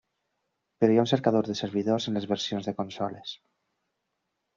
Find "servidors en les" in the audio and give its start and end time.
1.59-2.25